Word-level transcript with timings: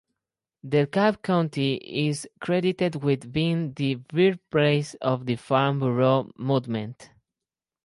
DeKalb 0.65 1.21
County 1.21 1.75
is 1.75 2.25
credited 2.39 2.95
with 3.03 3.31
being 3.31 3.71
the 3.73 3.93
birthplace 3.93 4.95
of 4.95 5.27
the 5.27 5.35
Farm 5.35 5.77
Bureau 5.77 6.31
movement. 6.37 7.11